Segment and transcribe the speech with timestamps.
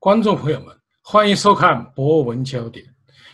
[0.00, 2.82] 观众朋友们，欢迎收看《博文焦点》。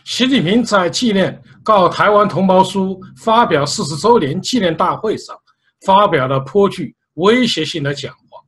[0.03, 1.33] 习近平在纪念
[1.63, 5.33] 《告台湾同胞书》发表四十周年纪念大会上，
[5.85, 8.43] 发表了颇具威胁性的讲话。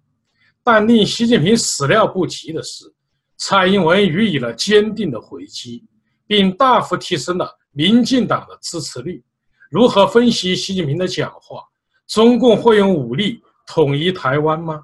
[0.66, 2.93] 但令习近平始料不及的是，
[3.38, 5.86] 蔡英文予以了坚定的回击，
[6.27, 9.23] 并大幅提升了民进党的支持率。
[9.72, 11.63] 如何分析习近平的讲话？
[12.05, 14.81] 中共会用武力统一台湾吗？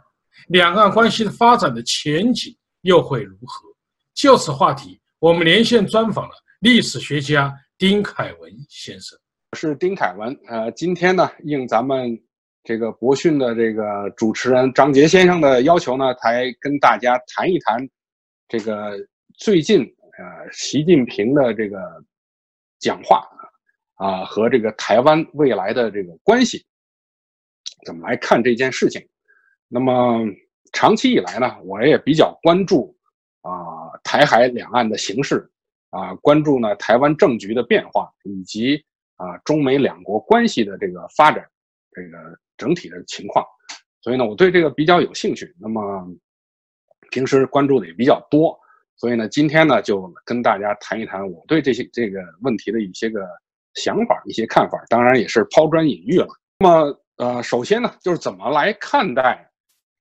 [0.47, 2.55] 两岸关系发展的前景
[2.85, 3.67] 又会如何？
[4.13, 9.17] 就此话题，我们连线专访了历史学家丁凯文先生。
[9.51, 10.39] 我是丁凯文。
[10.47, 12.15] 呃，今天呢，应咱们
[12.63, 17.89] 这个博讯的这个主持人张杰先生的要求呢，才跟大家谈一谈
[18.47, 18.95] 这个
[19.35, 21.79] 最近呃习近平的这个
[22.77, 23.27] 讲话
[23.95, 26.63] 啊和这个台湾未来的这个关系。
[27.83, 29.03] 怎么来看这件事情？
[29.67, 30.23] 那么
[30.75, 32.95] 长期以来呢，我也比较关注
[33.41, 33.49] 啊
[34.03, 35.49] 台海两岸的形势
[35.89, 38.83] 啊，关注呢台湾政局的变化，以及
[39.15, 41.43] 啊中美两国关系的这个发展，
[41.93, 42.17] 这个
[42.57, 43.43] 整体的情况。
[44.01, 45.55] 所以呢，我对这个比较有兴趣。
[45.59, 46.05] 那么
[47.09, 48.59] 平时关注的也比较多，
[48.97, 53.25] 所以呢，今天呢就跟大家谈一谈我对这些这个问题的一些个
[53.75, 54.77] 想法、一些看法。
[54.89, 56.27] 当然也是抛砖引玉了。
[56.59, 57.01] 那么。
[57.17, 59.49] 呃，首先呢，就是怎么来看待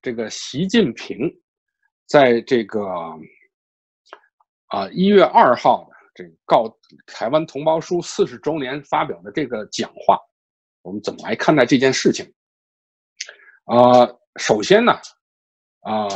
[0.05, 1.19] 这个习近平
[2.07, 2.87] 在这个
[4.67, 6.69] 啊一月二号的这个告
[7.07, 10.21] 台湾同胞书四十周年发表的这个讲话，
[10.83, 12.31] 我们怎么来看待这件事情？
[13.65, 14.93] 呃，首先呢，
[15.81, 16.07] 啊，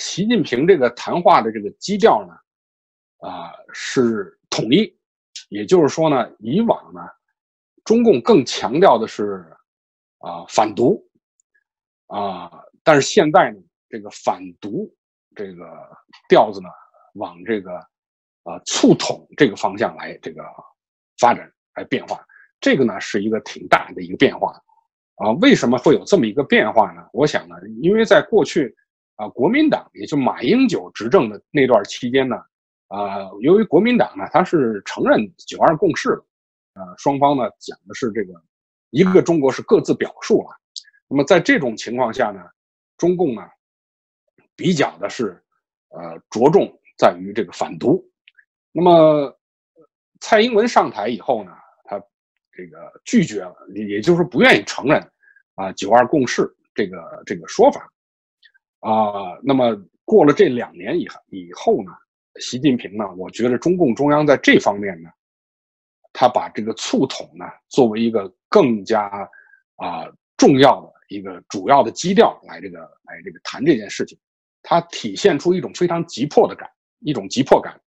[0.00, 2.34] 习近平这个谈话的这个基调呢，
[3.18, 4.92] 啊是统一，
[5.48, 7.02] 也就是说呢，以往呢，
[7.84, 9.46] 中共更强调的是。
[10.20, 11.00] 啊，反独，
[12.08, 12.50] 啊，
[12.82, 13.58] 但是现在呢，
[13.88, 14.92] 这个反独
[15.34, 15.64] 这个
[16.28, 16.68] 调子呢，
[17.14, 17.76] 往这个
[18.42, 20.42] 啊促统这个方向来这个
[21.20, 22.24] 发展来变化，
[22.60, 24.52] 这个呢是一个挺大的一个变化，
[25.16, 27.06] 啊，为什么会有这么一个变化呢？
[27.12, 28.74] 我想呢，因为在过去
[29.16, 32.36] 啊，国民党也就马英九执政的那段期间呢，
[32.88, 36.10] 啊，由于国民党呢，他是承认九二共识，
[36.74, 38.32] 呃，双方呢讲的是这个。
[38.90, 40.48] 一个中国是各自表述了，
[41.08, 42.40] 那么在这种情况下呢，
[42.98, 43.42] 中共呢
[44.54, 45.42] 比较的是
[45.88, 48.04] 呃着重在于这个反独。
[48.72, 49.34] 那么
[50.20, 51.52] 蔡英文上台以后呢，
[51.84, 51.98] 他
[52.52, 55.00] 这个拒绝了，也就是不愿意承认
[55.54, 57.88] 啊九二共识这个这个说法
[58.80, 59.38] 啊。
[59.42, 61.92] 那么过了这两年以以后呢，
[62.40, 65.08] 习近平呢，我觉得中共中央在这方面呢。
[66.10, 69.06] 他把这个促统呢作为一个更加
[69.76, 74.18] 啊重要的一个主要的基调来这个来这个谈这件事情，
[74.62, 76.70] 它体现出一种非常急迫的感，
[77.00, 77.78] 一种急迫感。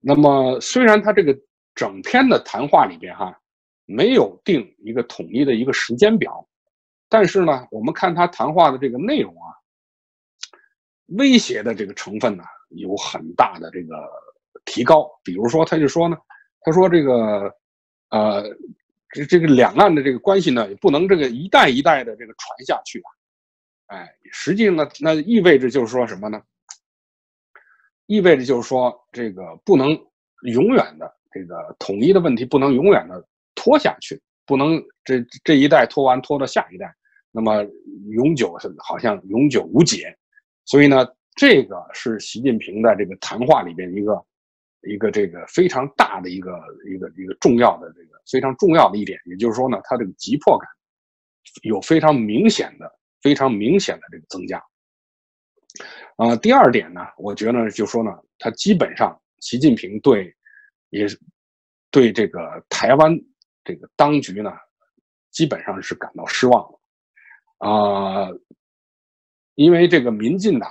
[0.00, 1.36] 那么虽然他这个
[1.74, 3.38] 整篇的谈话里边哈
[3.84, 6.46] 没有定一个统一的一个时间表，
[7.08, 9.48] 但是呢，我们看他谈话的这个内容啊，
[11.16, 13.94] 威胁的这个成分呢有很大的这个
[14.64, 15.08] 提高。
[15.22, 16.16] 比如说，他就说呢。
[16.62, 17.54] 他说：“这个，
[18.10, 18.42] 呃，
[19.10, 23.00] 这这个两岸的这个关系呢，也不能这个一代一代的这个传下去
[23.86, 26.42] 啊，哎，实际上呢，那意味着就是说什么呢？
[28.06, 29.88] 意味着就是说，这个不能
[30.42, 33.24] 永远的这个统一的问题不能永远的
[33.54, 36.94] 拖下去，不能这这一代拖完拖到下一代，
[37.32, 37.64] 那么
[38.10, 40.16] 永久是好像永久无解。
[40.64, 41.06] 所以呢，
[41.36, 44.22] 这个是习近平的这个谈话里边一个。”
[44.86, 46.58] 一个这个非常大的一个
[46.88, 50.68] 一个一个重要的这个非常重要的一点，也就是说呢，它这个急迫感
[51.62, 52.90] 有非常明显的、
[53.22, 54.62] 非常明显的这个增加。
[56.16, 60.34] 啊，第二点呢，我觉得就说呢，他基本上习近平对
[60.90, 61.20] 也是
[61.90, 63.14] 对这个台湾
[63.62, 64.50] 这个当局呢，
[65.30, 66.80] 基本上是感到失望了。
[67.58, 68.30] 啊，
[69.54, 70.70] 因为这个民进党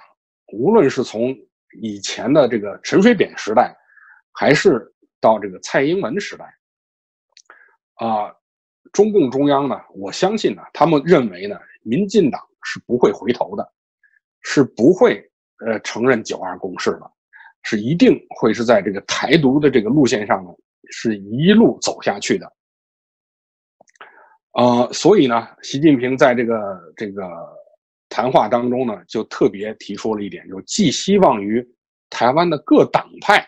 [0.54, 1.36] 无论是从
[1.82, 3.76] 以前的这个陈水扁时代，
[4.38, 6.46] 还是到这个蔡英文时代，
[7.96, 8.36] 啊，
[8.92, 13.74] 中共中央呢，我相信呢，他们认为呢，民进党是不会回头的，
[14.42, 15.26] 是不会
[15.66, 17.10] 呃承认九二共识的，
[17.64, 20.50] 是一定会是在这个台独的这个路线上呢，
[20.92, 22.52] 是一路走下去的。
[24.52, 27.24] 呃，所以呢，习近平在这个这个
[28.10, 31.66] 谈话当中呢，就特别提出了一点，就寄希望于
[32.10, 33.46] 台湾的各党派。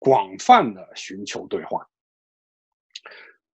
[0.00, 1.86] 广泛的寻求对话，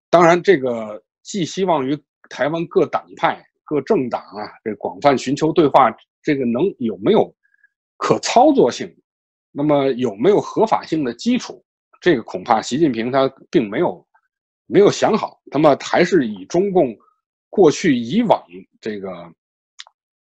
[0.09, 1.95] 当然，这个寄希望于
[2.31, 7.31] 台湾各党派、各政党啊，这广泛寻求对话，这个能有没有
[7.99, 8.97] 可操作性？
[9.51, 11.63] 那么有没有合法性的基础？
[12.01, 14.07] 这个恐怕习近平他并没有
[14.67, 15.41] 没有想好。
[15.47, 16.97] 那么还是以中共
[17.49, 18.41] 过去以往
[18.81, 19.11] 这个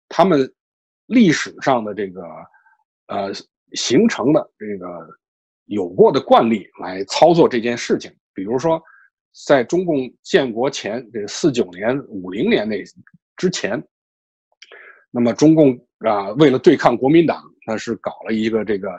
[0.09, 0.51] 他们
[1.05, 2.23] 历史上的这个
[3.07, 3.31] 呃
[3.73, 5.07] 形成的这个
[5.67, 8.11] 有过的惯例来操作这件事情。
[8.33, 8.81] 比如说，
[9.45, 12.83] 在中共建国前这四九年、五零年那
[13.37, 13.81] 之前，
[15.11, 18.89] 那么中共啊为了对抗国民党，那是搞了一个这个。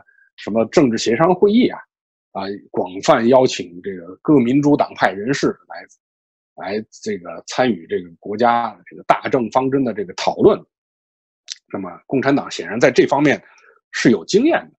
[0.40, 1.80] 什么政治协商会议啊，
[2.30, 5.84] 啊，广泛邀请这个各民主党派人士来，
[6.64, 10.56] 来这个参与这个国家这个大政方针的这个讨论。
[11.72, 13.42] 那么，共产党显然在这方面
[13.90, 14.78] 是有经验的，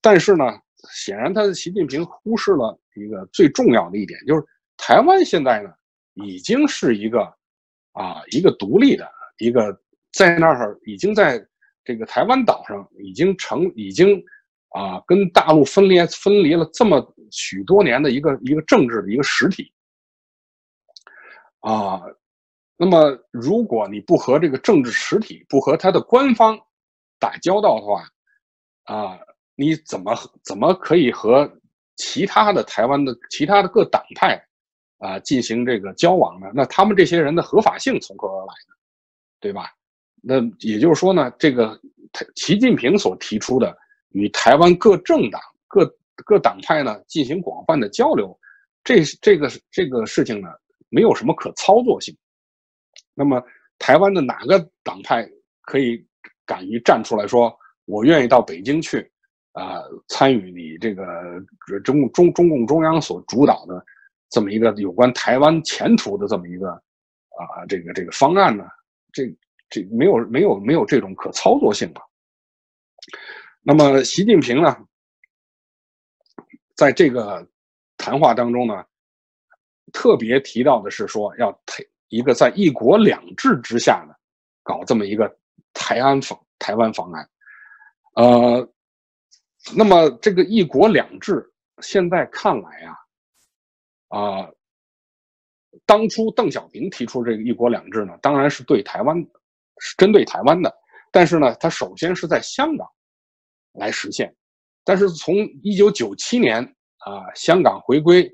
[0.00, 0.58] 但是呢，
[0.90, 4.44] 显然他的习近平忽视了一个最重要的一点，就是
[4.76, 5.70] 台湾现在呢
[6.14, 7.20] 已经是一个
[7.92, 9.78] 啊一个独立的一个
[10.12, 11.44] 在那儿已经在
[11.84, 14.22] 这个台湾岛上已经成已经。
[14.76, 17.00] 啊，跟大陆分裂分离了这么
[17.30, 19.72] 许多年的一个一个政治的一个实体，
[21.60, 22.02] 啊，
[22.76, 26.58] 那么如果你不和这个政治实体不和他的官方
[27.20, 28.08] 打交道的话，
[28.82, 29.16] 啊，
[29.56, 30.14] 你怎么
[30.44, 31.50] 怎么可以和
[31.96, 34.42] 其他的台湾的其他的各党派
[34.98, 36.50] 啊进行这个交往呢？
[36.54, 38.74] 那他们这些人的合法性从何而来呢？
[39.40, 39.70] 对吧？
[40.22, 41.78] 那也就是说呢，这个
[42.34, 43.76] 习近平所提出的。
[44.10, 45.84] 与台湾各政党、各
[46.24, 48.38] 各党派呢进行广泛的交流，
[48.84, 50.48] 这这个这个事情呢
[50.88, 52.16] 没有什么可操作性。
[53.12, 53.42] 那么，
[53.76, 55.28] 台湾的哪个党派
[55.62, 56.06] 可以
[56.46, 57.52] 敢于站出来说，
[57.86, 59.10] 我愿意到北京去，
[59.54, 61.40] 啊，参与你这个
[61.82, 63.84] 中中中共中央所主导的
[64.30, 68.64] 这么一个有关台湾前途的这么一个啊这个这个方案呢？
[69.12, 69.24] 这
[69.70, 72.00] 这没有没有没有这种可操作性了。
[73.62, 74.76] 那么，习近平呢，
[76.74, 77.48] 在这个
[77.96, 78.84] 谈话当中呢，
[79.92, 81.56] 特别提到的是说，要
[82.08, 84.14] 一个在一国两制之下呢，
[84.64, 85.32] 搞这么一个
[85.72, 87.30] 台湾方台湾方案。
[88.16, 88.68] 呃，
[89.72, 91.48] 那么这个一国两制，
[91.80, 92.70] 现在看来
[94.08, 94.50] 啊，啊，
[95.86, 99.16] 当初邓小平提出这个一国两制呢，当然是对台湾，
[99.78, 100.74] 是针对台湾的，
[101.10, 102.86] 但是呢，他首先是在香港。
[103.76, 104.32] 来实现，
[104.84, 105.34] 但是从
[105.64, 106.62] 一九九七年
[106.98, 108.30] 啊香港回归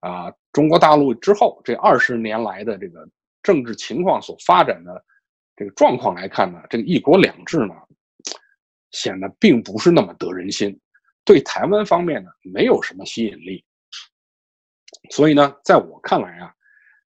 [0.00, 3.08] 啊中国大陆之后，这二十年来的这个
[3.44, 5.04] 政治情况所发展的
[5.54, 7.76] 这个状况来看呢，这个一国两制呢
[8.92, 10.78] 显得并不是那么得人心，
[11.24, 13.64] 对台湾方面呢没有什么吸引力。
[15.10, 16.54] 所以呢，在我看来啊，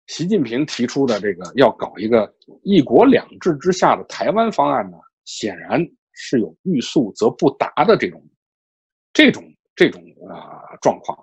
[0.07, 5.87] 习近平提出的这个要搞一个一国两制之下的台湾方案呢，显然。
[6.15, 8.23] 是有欲速则不达的这种、
[9.15, 9.43] 这种、
[9.75, 11.19] 这种啊状况，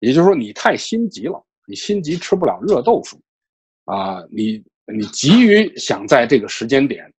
[0.00, 3.22] 也就是说，你太心急了，你心急吃不了热豆腐，
[3.84, 4.62] 啊，你
[4.92, 7.10] 你急于想在这个时间点，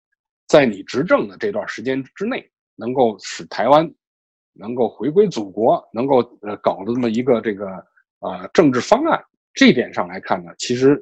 [0.48, 3.88] 在你执政的这段时间之内，能够使台湾
[4.52, 7.66] 能够回归祖国，能够呃搞的这么一个这个
[8.20, 10.96] 啊政治方案，这点上来看呢，其实，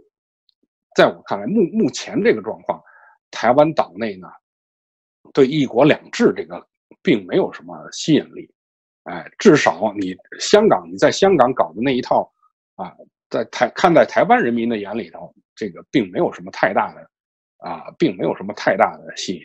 [0.95, 2.83] 在我看来，目目前这个状况，
[3.31, 4.29] 台湾岛内呢。
[5.33, 6.67] 对“一国两制”这个
[7.01, 8.53] 并没有什么吸引力，
[9.05, 12.31] 哎，至少你香港你在香港搞的那一套，
[12.75, 12.93] 啊，
[13.31, 17.09] 在台看在台湾人民的眼里头，这个并没有什么太大的，
[17.59, 19.43] 啊，并没有什么太大的吸引。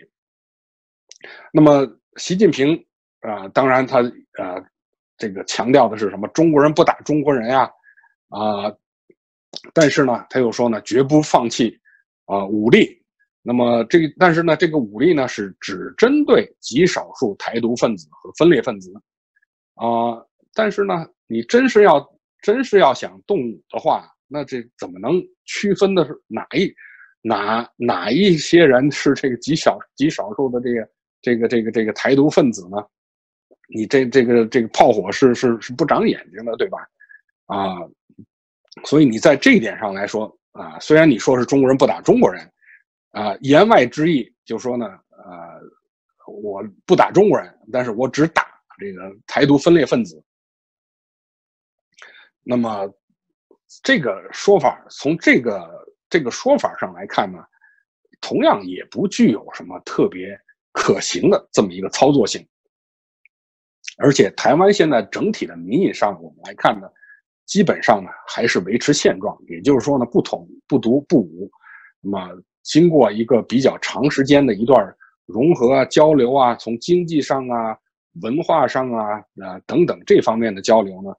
[1.53, 1.87] 那么
[2.17, 2.75] 习近平
[3.21, 3.99] 啊，当然他
[4.37, 4.63] 呃，
[5.17, 6.27] 这个强调的是什么？
[6.29, 7.69] 中国人不打中国人呀，
[8.29, 8.73] 啊，
[9.73, 11.79] 但是呢，他又说呢，绝不放弃
[12.25, 12.95] 啊武力。
[13.41, 18.91] 那么这个，但是呢，这个武力呢是只针对极少数台独分子和分裂分子，
[19.75, 20.21] 啊，
[20.53, 22.05] 但是呢，你真是要
[22.41, 26.69] 真是要想动武的话，那这怎么能区分的是哪一
[27.21, 30.87] 哪哪一些人是这个极小极少数的这个
[31.21, 32.77] 这个这个这个台独分子呢？
[33.69, 36.79] 你这这个这个炮火是是是不长眼睛的，对吧？
[37.47, 37.75] 啊，
[38.85, 42.49] 所以你在这一点上来说啊，虽然你说是中国人不打中国人。
[43.11, 45.59] 啊，言外之意就说呢，呃，
[46.27, 48.45] 我不打中国人，但是我只打
[48.77, 50.23] 这个台独分裂分子。
[52.43, 52.87] 那么，
[53.81, 55.67] 这个说法从这个
[56.09, 57.43] 这个说法上来看呢，
[58.21, 60.39] 同样也不具有什么特别
[60.77, 62.45] 可行的这么一个操作性。
[63.97, 66.87] 而且，台湾现在整体的民意上，我们来看呢，
[67.45, 71.49] 基本上呢还是维持现状，也就是说呢，不统不独不武，
[72.01, 72.43] 那么。
[72.63, 74.93] 经过一个比较长时间的一段
[75.25, 77.77] 融合啊、交流啊，从经济上啊、
[78.23, 81.09] 文化上啊啊等等这方面的交流呢，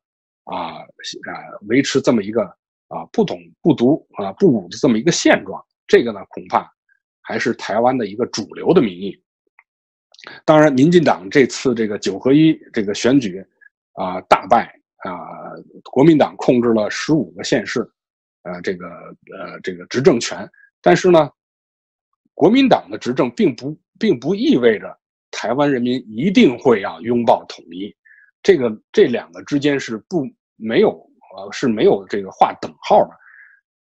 [0.44, 1.30] 啊啊
[1.66, 2.42] 维持这么一个
[2.88, 6.70] 啊不懂不独啊不武的这么一个现状，这个呢恐怕
[7.22, 9.18] 还是台湾的一个主流的民意。
[10.44, 13.44] 当然，民进党这次这个九合一这个选举
[13.92, 15.12] 啊大败啊，
[15.84, 17.80] 国民党控制了十五个县市，
[18.42, 20.48] 呃这个呃这个执政权，
[20.80, 21.30] 但是呢，
[22.34, 24.96] 国民党的执政并不并不意味着。
[25.30, 27.94] 台湾人民一定会要拥抱统一，
[28.42, 30.88] 这个这两个之间是不没有
[31.36, 33.10] 呃是没有这个划等号的，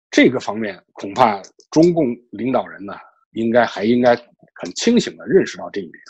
[0.09, 2.95] 这个方面恐怕中共领导人呢
[3.33, 4.15] 应该还应该
[4.55, 6.01] 很清醒的认识到这一点。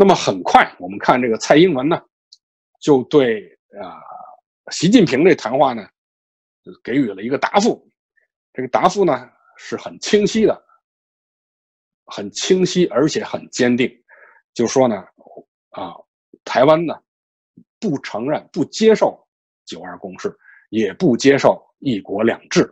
[0.00, 2.00] 那么很快我们看这个蔡英文呢，
[2.80, 3.46] 就对
[3.82, 4.00] 啊
[4.70, 5.86] 习近平这谈话呢
[6.64, 7.86] 就给予了一个答复，
[8.54, 10.64] 这个答复呢是很清晰的。
[12.06, 13.88] 很清晰，而且很坚定，
[14.52, 14.96] 就说呢，
[15.70, 15.94] 啊，
[16.44, 16.92] 台湾呢，
[17.78, 19.24] 不承认、不接受
[19.64, 20.36] “九二共识”，
[20.70, 22.68] 也不接受“一国两制”。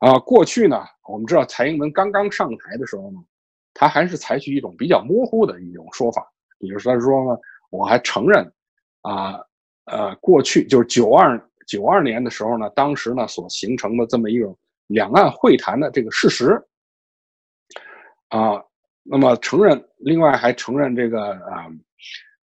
[0.00, 3.18] 啊，过去呢，我们知道蔡英文刚刚上台的时候呢，
[3.72, 6.26] 他还是采取一种比较模糊的一种说法，
[6.58, 8.52] 比如说说呢，我还承认，
[9.02, 9.40] 啊，
[9.84, 14.58] 呃，过去就是九二九二年的时候呢，当时呢所形成的这么一种
[14.88, 16.60] 两岸会谈的这个事实。
[18.28, 18.62] 啊，
[19.02, 21.66] 那么承认，另外还承认这个啊，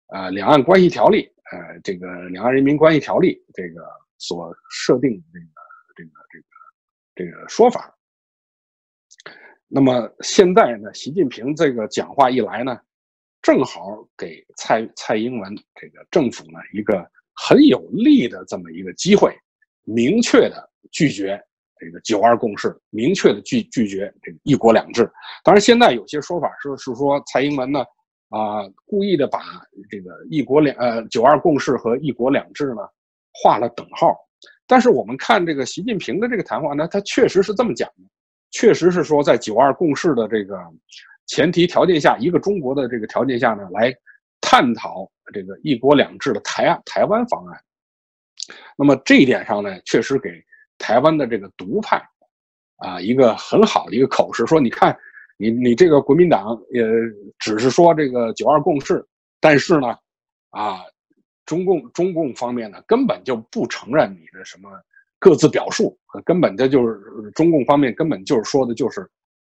[0.07, 3.83] 啊，两岸关系条例，呃，这个两岸人民关系条例这个
[4.17, 5.51] 所设定的这个
[5.95, 7.94] 这个这个这个说法。
[9.77, 12.79] 那么现在呢，习近平这个讲话一来呢，
[13.43, 17.05] 正好给蔡蔡英文这个政府呢一个
[17.35, 19.37] 很有利的这么一个机会，
[19.83, 21.43] 明确的拒绝。
[21.77, 25.11] 这个九二共识明确的拒拒绝这个一国两制，
[25.43, 27.81] 当然现在有些说法是是说蔡英文呢
[28.29, 29.41] 啊故意的把
[29.91, 32.83] 这个一国两呃九二共识和一国两制呢
[33.33, 34.17] 画了等号，
[34.69, 38.05] 但是我们看这个习近平的这个谈话呢，他确实是这么讲的，
[38.55, 40.59] 确实是说在九二共识的这个
[41.27, 43.95] 前提条件下，一个中国的这个条件下呢，来
[44.41, 47.61] 探讨这个一国两制的台台湾方案，
[48.79, 50.31] 那么这一点上呢，确实给。
[50.77, 52.03] 台湾的这个独派，
[52.79, 54.95] 啊，一个很好的一个口实，说你看，
[55.39, 56.83] 你你这个国民党也
[57.39, 59.03] 只是说这个九二共识，
[59.41, 59.97] 但是呢，
[60.51, 60.81] 啊，
[61.47, 64.69] 中共中共方面呢根本就不承认你的什么
[65.19, 67.01] 各自表述，根本的就是
[67.35, 69.01] 中共方面根本就是说的就是，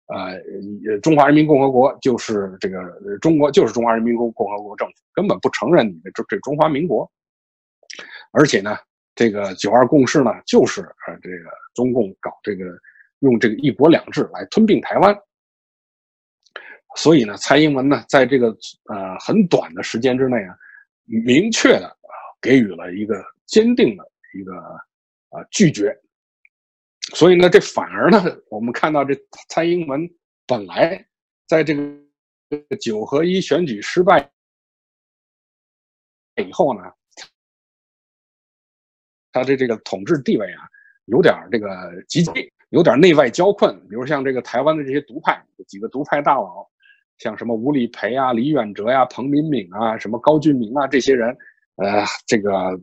[0.07, 2.79] 呃，中华人民共和国就是这个
[3.21, 7.09] 中国就是中华人民共共和国政府，根本不承认你的这这中华民国，
[8.31, 8.77] 而且呢。
[9.13, 12.63] 这个九二共识呢，就是呃，这个中共搞这个
[13.19, 15.15] 用这个一国两制来吞并台湾，
[16.95, 18.47] 所以呢，蔡英文呢，在这个
[18.85, 20.55] 呃很短的时间之内啊，
[21.25, 24.03] 明确的啊给予了一个坚定的
[24.33, 24.53] 一个
[25.31, 25.93] 啊拒绝，
[27.15, 29.13] 所以呢，这反而呢，我们看到这
[29.49, 30.09] 蔡英文
[30.45, 31.05] 本来
[31.47, 34.31] 在这个九合一选举失败
[36.35, 36.81] 以后呢。
[39.33, 40.67] 他的这个统治地位啊，
[41.05, 41.67] 有点这个
[42.05, 42.33] 急进，
[42.71, 43.73] 有点内外交困。
[43.87, 46.69] 比如像这个台湾的这些独派，几个独派大佬，
[47.17, 51.29] 像什么吴理培啊、李远哲呀、彭明敏啊、什么高俊明啊这些人，
[51.77, 52.77] 呃，这个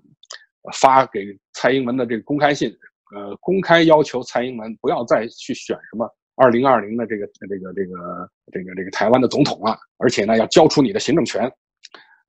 [0.75, 2.71] 发给蔡英文的这个公开信，
[3.15, 11.51] 呃，公开要求蔡英文不要再去选什么二零二零的这个这个这个这个这个台湾的总统了，而且呢，要交出你的行政权。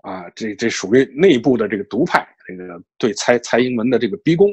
[0.01, 4.48] 啊，这这属于内部的这个独派，这个对蔡蔡英文的这个逼宫。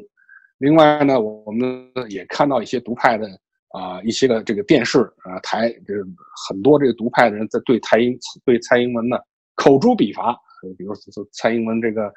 [0.59, 3.29] 另外呢，我们也看到一些独派的
[3.69, 6.05] 啊，一些个这个电视啊台，这个
[6.49, 9.17] 很多这个独派的人在对蔡英对蔡英文呢
[9.55, 10.37] 口诛笔伐。
[10.77, 12.13] 比如说蔡英文这个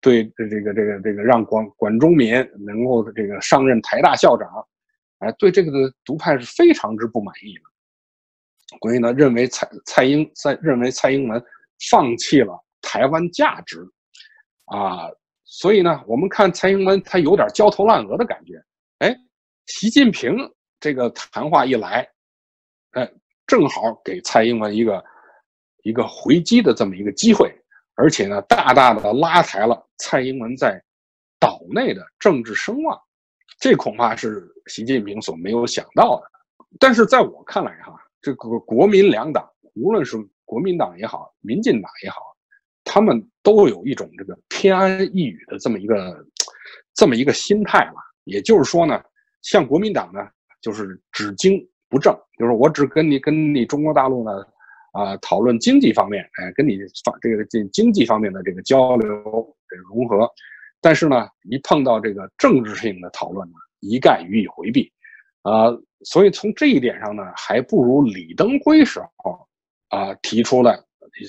[0.00, 4.48] 对这个这个这个让管管中民能够这个上任台大校长，
[5.18, 7.60] 哎，对这个的独派是非常之不满意的。
[8.80, 11.42] 所以呢，认为蔡蔡英在认为蔡英文
[11.90, 12.64] 放弃了。
[12.80, 13.80] 台湾价值，
[14.66, 15.10] 啊，
[15.44, 18.54] 所以呢，我们看蔡英文，他有点焦头烂额的感觉。
[19.00, 19.14] 哎，
[19.66, 20.34] 习近平
[20.78, 22.08] 这个谈话一来，
[22.92, 23.10] 哎，
[23.46, 25.04] 正好给蔡英文一个
[25.82, 27.52] 一个回击的这么一个机会，
[27.98, 30.80] 而且呢，大大的拉抬了蔡英文在
[31.40, 32.96] 岛内的政治声望，
[33.58, 36.30] 这恐怕是习近平所没有想到的。
[36.78, 42.20] 但是在我看来，哈，这个国民两党，无论是国民党也好，民进党也好。
[42.84, 46.24] 他们都有一种这个偏安一隅的这么一个
[46.94, 48.00] 这么一个心态吧。
[48.24, 49.02] 也就是说呢，
[49.42, 50.20] 像国民党呢，
[50.62, 54.30] 就是只经不正，就是我只跟你跟你中国大陆呢，
[54.92, 60.28] 啊，讨论经济方面，哎，跟你发这个这经济方面的这个交流这融合，
[60.80, 64.90] 但是呢，一碰到这个政治性的讨论呢，一概予以回避，
[65.42, 65.68] 啊，
[66.04, 69.38] 所以从这一点上呢，还不如李登辉时候
[69.88, 70.82] 啊提出了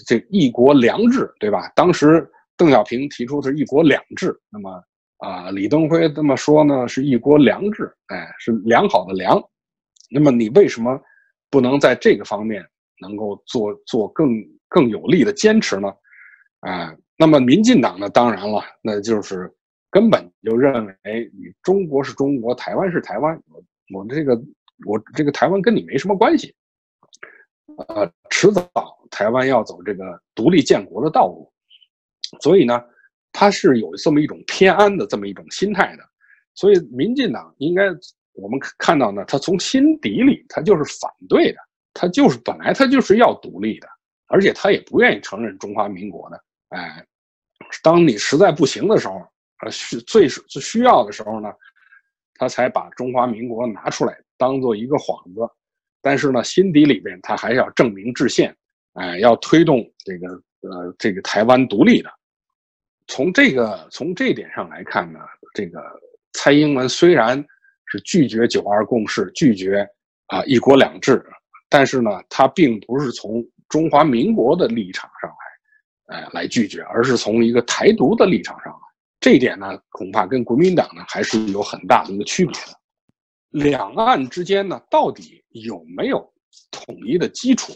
[0.08, 1.72] 这一国两制，对吧？
[1.76, 4.84] 当时邓小平提出的是一国两制，那么
[5.18, 9.42] 啊，李登辉这么说呢，是一国良制，哎，是良好的良，
[10.10, 11.00] 那么你为什么
[11.50, 12.66] 不能在这个方面？
[13.02, 14.30] 能够做做更
[14.68, 15.88] 更有力的坚持呢？
[16.60, 18.10] 啊，那么民进党呢？
[18.10, 19.52] 当然了，那就是
[19.90, 23.64] 根本就认为你中国是中国，台湾是台湾，我
[24.00, 24.36] 我这个
[24.86, 26.54] 我这个台湾跟你没什么关系。
[27.88, 28.70] 呃，迟早
[29.10, 31.50] 台湾要走这个独立建国的道路，
[32.42, 32.84] 所以呢，
[33.32, 36.04] 他是有这么一种偏安的这么一种心态的。
[36.56, 37.86] 所以民进党应该
[38.34, 41.58] 我们看到呢，他从心底里他就是反对的。
[42.00, 43.88] 他就是本来他就是要独立的，
[44.28, 46.42] 而且他也不愿意承认中华民国的。
[46.70, 47.06] 哎，
[47.84, 49.16] 当你实在不行的时候，
[49.66, 51.52] 呃，需最最需要的时候呢，
[52.36, 55.42] 他才把中华民国拿出来当做一个幌子。
[56.02, 58.56] 但是呢，心底里边他还是要证明制宪，
[58.94, 60.30] 哎，要推动这个
[60.62, 62.10] 呃这个台湾独立的。
[63.08, 65.20] 从这个从这点上来看呢，
[65.54, 65.82] 这个
[66.32, 67.44] 蔡英文虽然
[67.88, 69.86] 是拒绝九二共识，拒绝
[70.28, 71.22] 啊一国两制。
[71.70, 78.80] 但是呢，他并不是从中华民国的立场上来，呃，来拒绝，而是从一个台独的立场上来。
[79.20, 82.80] 这一点呢，恐怕跟国民党呢还是有很大的一个区别的。
[83.52, 86.28] 两岸之间呢，到底有没有
[86.72, 87.74] 统一的基础？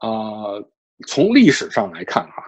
[0.00, 0.68] 呃，
[1.06, 2.42] 从历史上来看，哈，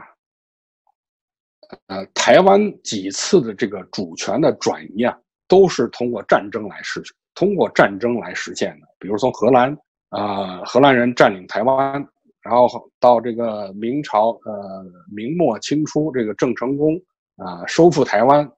[1.87, 8.87] 呃，台湾几次的这个主权的转移啊，都是通过战争来实现通过战争来实现的。
[8.99, 9.77] 比如从荷兰。
[10.11, 11.95] 啊，荷兰人占领台湾，
[12.41, 12.69] 然后
[13.01, 16.95] 到这个明朝，呃，明末清初，这个郑成功
[17.35, 18.49] 啊，收复台湾。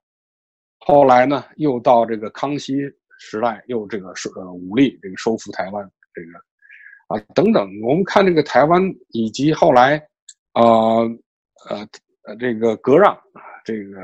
[0.80, 2.74] 后来呢，又到这个康熙
[3.18, 6.38] 时代，又这个收呃武力这个收复台湾，这个
[7.08, 7.66] 啊等等。
[7.82, 9.96] 我们看这个台湾，以及后来，
[10.52, 10.62] 啊
[11.70, 11.88] 呃
[12.26, 13.18] 呃这个割让，
[13.64, 13.98] 这个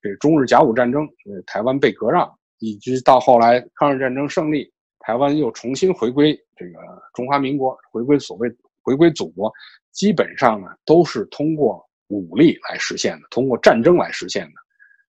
[0.00, 1.04] 这中日甲午战争，
[1.46, 4.72] 台湾被割让，以及到后来抗日战争胜利。
[5.00, 6.78] 台湾又重新回归这个
[7.14, 8.48] 中华民国，回归所谓
[8.82, 9.50] 回归祖国，
[9.90, 14.52] 基本上呢都是通过武力来实现的，通过战争来实现的，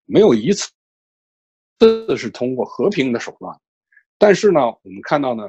[0.06, 0.72] 没有一次
[1.78, 3.54] 这是通过和平的手段。
[4.18, 5.44] 但是呢，我们看到呢，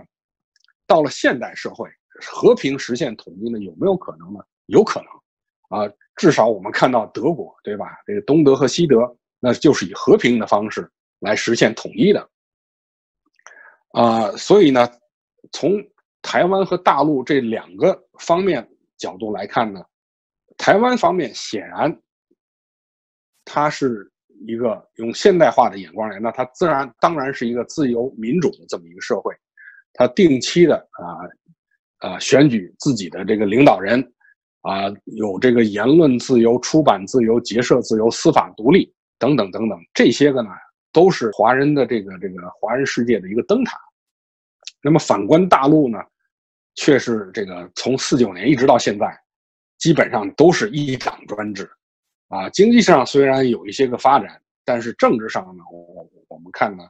[0.88, 1.88] 到了现代社会，
[2.20, 4.40] 和平实现统一呢有没有可能呢？
[4.66, 7.86] 有可能啊，至少我们看到德国，对吧？
[8.06, 10.90] 这个东德和西德，那就是以和平的方式
[11.22, 12.28] 来实现统一的。
[13.92, 14.88] 啊，所以呢，
[15.52, 15.72] 从
[16.22, 19.85] 台湾和大陆这两个方面角度来看呢，
[20.56, 21.94] 台湾方面显然，
[23.44, 24.11] 它是
[24.46, 29.35] 一个用现代化的眼光来，那它自然当然是一个自由民主的这么一个社会，
[29.92, 34.00] 它定期的啊啊选举自己的这个领导人，
[34.62, 40.48] 啊有这个言论自由、出版自由、结社自由、司法独立等等等等，这些个呢。
[40.92, 43.78] 都是华人的这个这个华人世界的一个灯塔。
[44.83, 45.98] 那么反观大陆呢，
[46.74, 49.07] 却是这个从四九年一直到现在，
[49.78, 51.70] 基本上都是一党专制。
[52.28, 56.85] 啊，经济上虽然有一些个发展，但是政治上呢，我我我们看呢，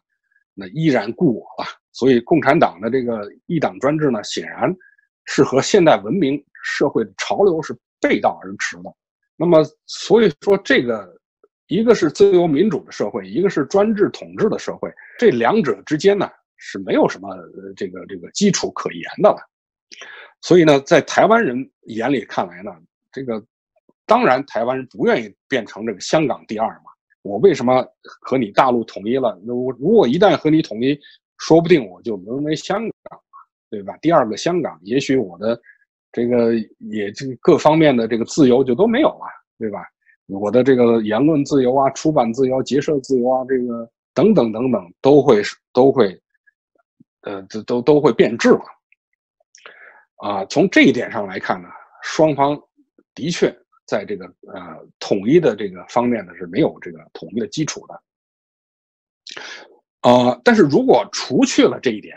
[0.54, 1.68] 那依然故我了。
[1.92, 4.74] 所以共产党的这个一党专制呢，显然
[5.26, 8.94] 是和现代文明社会的潮流是背道而驰的。
[9.36, 11.21] 那么所以说这个。
[11.72, 17.34] 一个是自由民主的社会，一个是专制统治的社会，这两者之间呢是没有什么
[17.74, 19.38] 这个这个基础可言的了。
[20.42, 22.70] 所以呢，在台湾人眼里看来呢，
[23.10, 23.42] 这个
[24.04, 26.92] 当然台湾人不愿意变成这个香港第二嘛。
[27.22, 27.82] 我为什么
[28.20, 29.40] 和你大陆统一了？
[29.46, 30.98] 如如果一旦和你统一，
[31.38, 33.18] 说不定我就沦为香港，
[33.70, 33.96] 对吧？
[34.02, 35.58] 第二个香港，也许我的
[36.12, 39.24] 这个也这各方面的这个自由就都没有了，
[39.58, 39.80] 对吧？
[40.26, 46.20] 我的这个言论自由啊，出版自由、结社自由啊，这个等等等等，都会都会，
[47.22, 48.64] 呃，这都都会变质了。
[50.16, 51.68] 啊，从这一点上来看呢，
[52.02, 52.56] 双方
[53.14, 53.54] 的确
[53.86, 58.02] 在这个呃统一的这个方面呢是没有这个统一的基础的。
[60.08, 62.16] 啊，但是如果除去了这一点，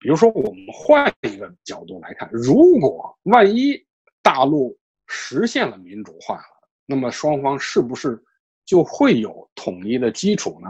[0.00, 3.80] 比如说我们换一个角度来看，如果万一
[4.22, 6.42] 大陆实现了民主化，
[6.86, 8.22] 那么双方是不是
[8.64, 10.68] 就会有统一的基础呢？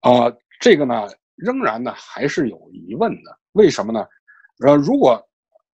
[0.00, 3.38] 啊，这个呢，仍然呢还是有疑问的。
[3.52, 4.06] 为什么呢？
[4.66, 5.22] 呃，如果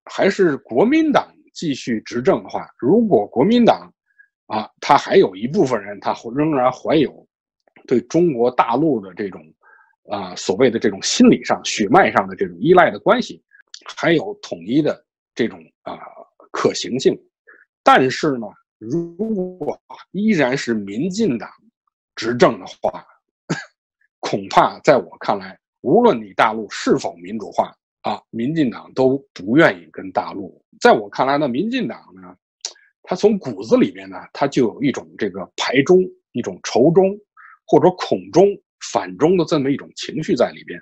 [0.05, 3.93] 还是国民党继续执政的话，如果国民党
[4.47, 7.27] 啊，他还有一部分人，他仍然怀有
[7.87, 9.43] 对中国大陆的这种
[10.09, 13.43] 啊所谓的这种心理上、血脉上的这种依赖的关系，
[13.85, 15.99] 还有统一的这种啊
[16.53, 17.17] 可行性。
[17.83, 18.47] 但是呢，
[18.79, 19.15] 如
[19.59, 19.81] 果
[20.13, 21.49] 依然是民进党
[22.15, 23.05] 执政的话，
[24.21, 30.63] 恐怕在我看来，无论你大陆是否民主化啊，民进党都不愿意跟大陆。
[30.81, 32.37] 在我看来呢，民进党呢，
[33.03, 37.19] 他从骨子里面呢，他就有一种这个排中、一种仇中
[37.67, 38.47] 或者恐中、
[38.93, 40.81] 反中的这么一种情绪在里边。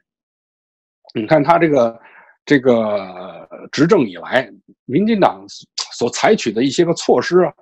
[1.14, 2.00] 你看他这个
[2.44, 4.50] 这个执政以来，
[4.84, 5.44] 民进党
[5.92, 7.54] 所采取的一些个措施啊，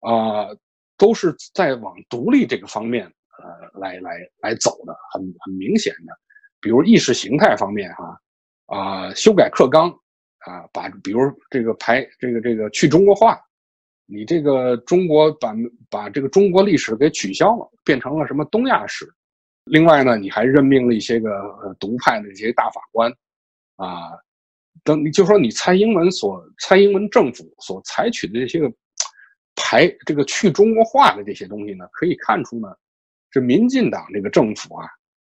[0.00, 0.48] 啊，
[0.96, 3.10] 都是在往独立这个方面。
[3.42, 6.12] 呃，来来来走的很很明显的，
[6.60, 8.20] 比如意识形态方面哈，
[8.66, 9.88] 啊，修改课纲
[10.40, 13.40] 啊，把比如这个排这个这个去中国化，
[14.04, 15.54] 你这个中国把
[15.88, 19.10] 把这个中国历史给取消了，变成了什么东亚史。
[19.64, 23.10] 另外呢，你还任命了一些个独派的这些大法官
[23.76, 24.10] 啊，
[24.84, 28.70] 等你就说你蔡英文所蔡英文政府所采取的这些个
[29.62, 32.68] 排这个去中国化的这些东西呢，可以看出呢。
[33.30, 34.88] 这民进党这个政府啊，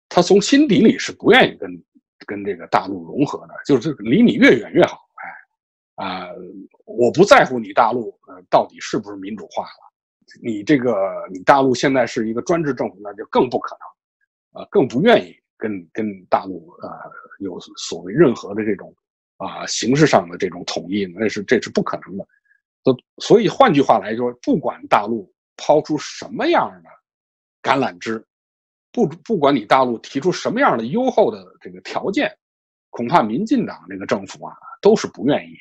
[0.09, 1.85] 他从心底里是不愿意跟
[2.25, 4.97] 跟这个大陆融合的，就是离你越远越好。
[5.97, 6.29] 哎，啊，
[6.87, 9.93] 我不在乎你大陆呃到底是不是民主化了，
[10.43, 10.97] 你这个
[11.31, 13.77] 你大陆现在是一个专制政府，那就更不可
[14.55, 16.89] 能，啊，更不愿意跟跟大陆啊
[17.41, 18.95] 有所谓任何的这种
[19.37, 22.27] 啊形式上的这种统一，那是这是不可能的。
[22.85, 26.91] 所所以换句话来说，不管大陆抛出什么样的。
[27.63, 28.27] 橄榄枝，
[28.91, 32.37] 不不管你大陆提出什么样的优厚的这个条件，
[32.91, 35.55] 恐怕民进党这个政府啊都是不愿意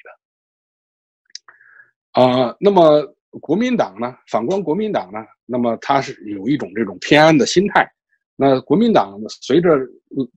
[2.15, 2.23] 的。
[2.23, 3.05] 啊，那么
[3.39, 4.17] 国民党呢？
[4.25, 5.19] 反观国民党呢？
[5.45, 7.88] 那么他是有一种这种偏安的心态。
[8.36, 9.77] 那国民党随着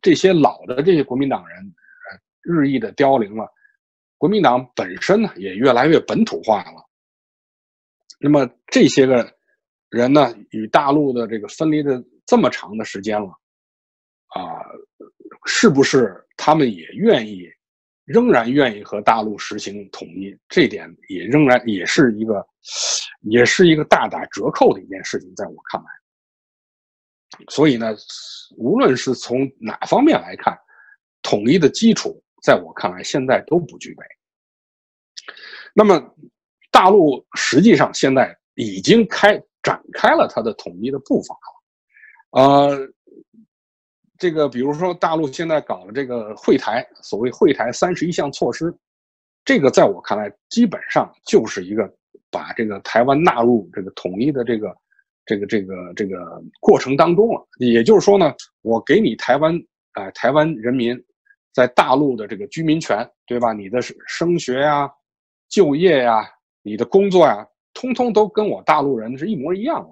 [0.02, 1.74] 这些老的这些国民党人
[2.42, 3.50] 日益的凋零了，
[4.24, 6.82] 国民党本身呢也越来越本土化了。
[8.18, 9.34] 那么这些个。
[9.90, 13.28] 人呢，与大陆的这个分离的这么长的时间了，
[14.26, 14.58] 啊，
[15.46, 17.48] 是不是他们也愿意，
[18.04, 20.36] 仍然愿意和大陆实行统一？
[20.48, 22.44] 这点也仍然也是一个，
[23.20, 25.86] 也是一个大打折扣的一件事情，在我看来。
[27.48, 27.94] 所以呢，
[28.56, 30.58] 无论是从哪方面来看，
[31.22, 34.04] 统一的基础，在我看来现在都不具备。
[35.72, 36.14] 那么，
[36.70, 39.42] 大陆实际上现在已经开。
[39.64, 42.92] 展开了它的统一的步伐了，呃，
[44.18, 48.70] 这个比如说大陆现在搞了这个会台，所谓会台三十一项措施，
[49.42, 51.90] 这个在我看来基本上就是一个
[52.30, 54.76] 把这个台湾纳入这个统一的这个
[55.24, 57.48] 这个这个这个过程当中了。
[57.56, 59.58] 也就是说呢，我给你台湾
[59.92, 60.94] 啊，台湾人民
[61.54, 63.52] 在大陆的这个居民权，对吧？
[63.52, 64.90] 你的升学呀、
[65.48, 66.28] 就业呀、
[66.62, 67.46] 你的工作呀。
[67.76, 69.88] 通通都跟我大陆人是一模一样的。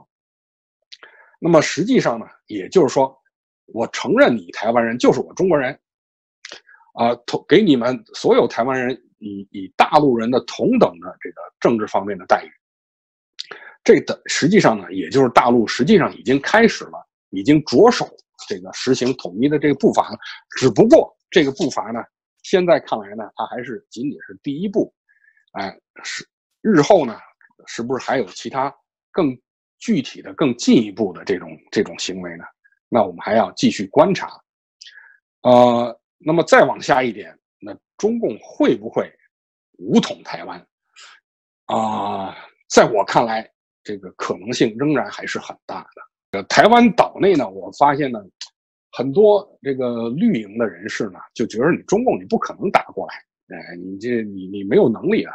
[1.41, 3.13] 那么实际上呢，也就是说，
[3.67, 5.77] 我承认你台湾人就是我中国人，
[6.95, 12.51] 啊，同给你们所有台湾人以以大陆人的同等的这个政治方面的待遇。
[13.83, 18.09] 这的实际上呢，也就是大陆实际上已经开始了，已经着手
[18.49, 20.19] 这个实行统一的这个步伐了。
[20.57, 22.01] 只不过这个步伐呢，
[22.45, 24.95] 现在看来呢，它还是仅仅是第一步，
[25.53, 26.25] 哎，是
[26.61, 27.19] 日后呢。
[27.67, 28.75] 是不是还有其他
[29.13, 29.39] 更
[29.79, 32.43] 具体的、更进一步的这种这种行为呢？
[32.89, 34.33] 那我们还要继续观察。
[35.43, 39.09] 呃，那么再往下一点，那中共会不会
[39.79, 40.67] 武统台湾？
[41.67, 42.37] 啊，
[42.69, 43.49] 在我看来，
[43.85, 45.87] 这个可能性仍然还是很大
[46.33, 46.43] 的。
[46.49, 48.19] 台湾岛内呢，我发现呢，
[48.93, 53.15] 很多这个绿营的人士呢，就觉得你中共你不可能打过来，
[53.57, 55.35] 哎，你这你你没有能力啊。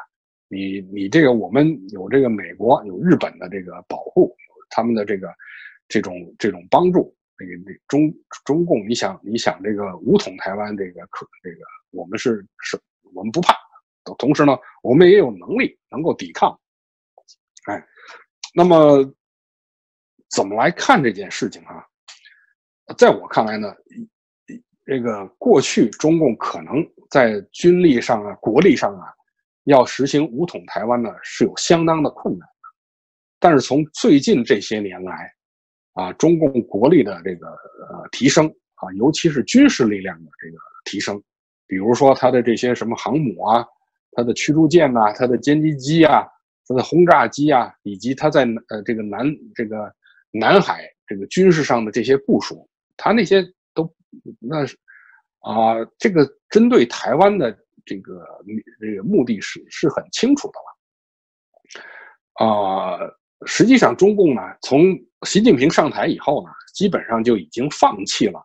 [0.49, 4.33] 你你这个我们有这个美国有日本的这个保护，
[4.69, 5.27] 他们的这个
[5.89, 8.13] 这种这种帮助，那个那中
[8.45, 11.57] 中共，你想你想这个武统台湾，这个可这个
[11.91, 12.79] 我们是是，
[13.13, 13.53] 我们不怕，
[14.17, 16.57] 同时呢，我们也有能力能够抵抗。
[17.65, 17.85] 哎，
[18.55, 19.03] 那么
[20.29, 21.85] 怎么来看这件事情啊？
[22.95, 23.73] 在我看来呢，
[24.85, 29.07] 这个过去中共可能在军力上啊，国力上啊。
[29.65, 32.63] 要实行武统台湾呢，是有相当的困难的。
[33.37, 35.29] 但是从最近这些年来，
[35.91, 41.21] 啊，中共国力的这个呃提升啊，尤其是军事力量的这个提升，
[41.67, 43.65] 比如说它的这些什么航母啊，
[44.13, 46.25] 他的驱逐舰呐，他的歼击机啊，
[46.65, 49.93] 他的轰炸机啊，以及他在呃这个南这个
[50.31, 52.65] 南海这个军事上的这些部署，
[52.97, 53.41] 他那些
[53.73, 53.89] 都
[54.39, 54.75] 那是
[55.39, 58.25] 啊，这个针对台湾的这个
[58.81, 60.59] 这个目的是是很清楚的
[62.43, 62.99] 了啊。
[63.45, 64.81] 实际上，中共呢，从
[65.27, 68.43] 习近平上台以后呢，基本上就已经放弃了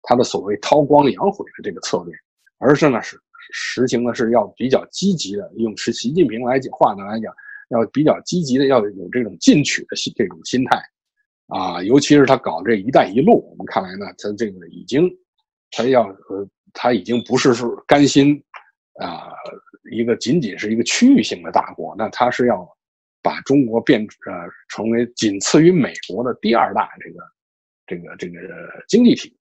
[0.00, 2.14] 他的所谓韬光养晦的这个策略，
[2.56, 3.20] 而是呢是
[3.52, 7.30] 实行的是要比较积极的，用是习近平来讲话呢来讲，
[7.68, 10.82] 要比较积极的，要有这种进取的心这种心态
[11.54, 15.10] 啊，尤其是他搞这一带一路，我们看来呢，他这个已经
[15.70, 18.42] 他要呃，他已经不是说甘心
[19.00, 19.30] 啊，
[19.90, 22.68] 一个仅仅是一个区域性的大国，那他是要。
[23.24, 27.20] 把中国变呃成为仅次于美国的第二大这个
[27.86, 28.38] 这个这个
[28.88, 29.38] 经济体，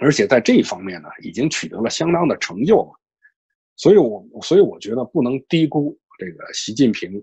[0.00, 2.98] 而且在这一方面呢，已经取得了相当的成就了。
[3.76, 7.22] 所以，我所以我觉得不能低估这个习近平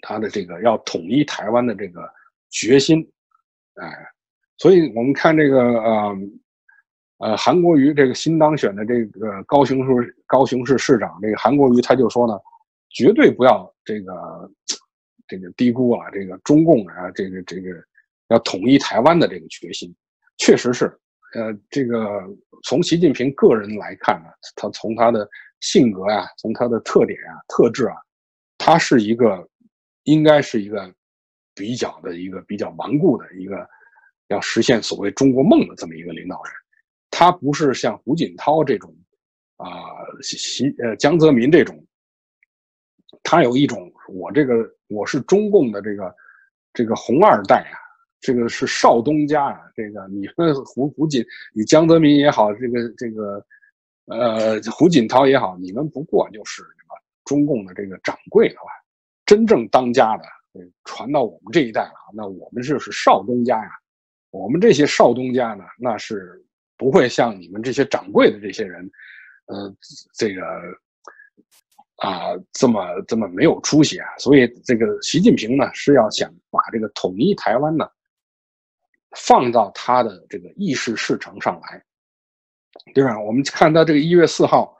[0.00, 2.10] 他的这个要统一台湾的这个
[2.50, 3.00] 决心。
[3.74, 3.88] 哎，
[4.58, 6.16] 所以我们看这个呃
[7.18, 12.38] 呃韩国瑜这个新当选的这个高雄市高雄市市长这个韩国瑜他就说呢。
[12.88, 14.50] 绝对不要这个
[15.26, 17.68] 这个低估啊这个中共啊，这个这个
[18.28, 19.94] 要统一台湾的这个决心，
[20.38, 20.86] 确实是，
[21.34, 22.22] 呃，这个
[22.62, 25.28] 从习近平个人来看呢，他从他的
[25.60, 27.96] 性格呀，从他的特点啊、特质啊，
[28.56, 29.46] 他是一个
[30.04, 30.90] 应该是一个
[31.56, 33.68] 比较的一个比较顽固的一个
[34.28, 36.52] 要实现所谓中国梦的这么一个领导人，
[37.10, 38.94] 他不是像胡锦涛这种
[39.56, 39.66] 啊，
[40.22, 41.82] 习呃江泽民这种。
[43.22, 44.54] 他有一种，我这个
[44.88, 46.14] 我是中共的这个
[46.72, 47.78] 这个红二代啊，
[48.20, 53.44] 这个是少东家啊，这个你们胡胡锦，你江泽民也好，这个这个
[54.06, 58.70] 呃胡锦涛也好，你们不过就是什么中共的这个掌柜的吧？
[59.24, 60.24] 真正当家的，
[60.84, 63.70] 传到我们这一代了啊，那我们就是少东家呀。
[64.30, 66.44] 我们这些少东家呢，那是
[66.76, 68.90] 不会像你们这些掌柜的这些人，
[69.46, 69.74] 呃，
[70.14, 70.42] 这个。
[72.02, 74.06] 啊，这么这么没有出息啊！
[74.18, 77.88] 所以这个习近平呢，是要想把这个统一台湾呢，
[79.16, 81.82] 放到他的这个议事事程上来，
[82.92, 83.18] 对吧？
[83.18, 84.75] 我们看到这个一月四号，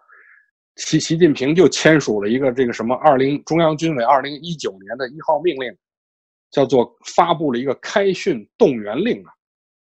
[0.76, 5.74] 习习近平就签署了一个这个什么二零中央军委二零一九年的一号命令，
[6.50, 9.32] 叫做发布了一个开训动员令啊！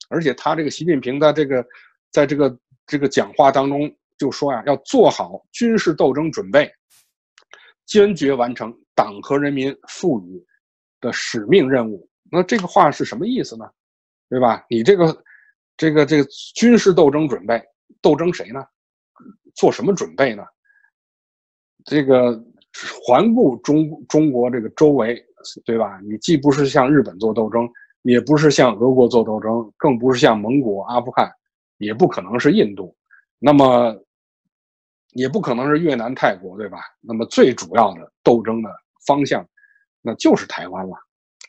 [0.10, 1.66] 而且他这个习近平的这个
[2.12, 6.72] 在这个这个讲话当中就说呀，要做好军事斗争准备。
[7.86, 10.46] 坚决完成党和人民赋予
[11.02, 12.08] 的使命任务。
[12.32, 13.66] 那这个话是什么意思呢？
[14.30, 14.64] 对吧？
[14.70, 15.24] 你这个、
[15.76, 17.60] 这个、这个军事斗争准备，
[18.00, 18.64] 斗争谁呢？
[19.56, 20.44] 做什么准备呢？
[21.90, 22.42] 这个
[23.04, 25.20] 环顾中中国这个周围，
[25.66, 26.00] 对吧？
[26.04, 27.68] 你既不是向日本做斗争，
[28.04, 31.30] 也不是向俄国做斗争，更不是向蒙古、阿富汗，
[31.80, 32.96] 也不可能是印度。
[33.40, 33.96] 那么。
[35.14, 36.78] 也不可能是越南、泰国，对吧？
[37.02, 38.70] 那么最主要的斗争的
[39.08, 39.44] 方向，
[40.04, 40.96] 那就是台湾了。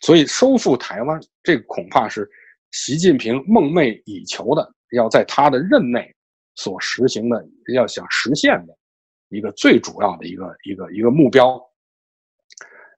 [0.01, 2.27] 所以收复台湾，这恐怕是
[2.71, 6.11] 习近平梦寐以求的，要在他的任内
[6.55, 8.75] 所实行的，要想实现的
[9.31, 11.61] 一个最主要的一个一个一个目标。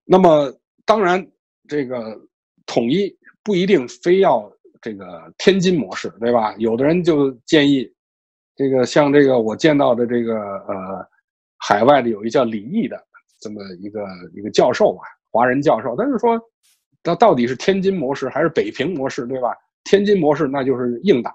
[0.04, 0.52] 那么，
[0.84, 1.24] 当然，
[1.68, 2.20] 这个
[2.66, 6.54] 统一不一定非要这个天津模式，对吧？
[6.58, 7.90] 有的人就建议。
[8.54, 10.34] 这个像这个我见到的这个
[10.68, 11.08] 呃，
[11.56, 13.02] 海外的有一叫李毅的
[13.40, 16.38] 这么一个一个教授啊，华人教授，他是说，
[17.02, 19.56] 那到底是天津模式还是北平模式，对吧？
[19.84, 21.34] 天津模式那就是硬打，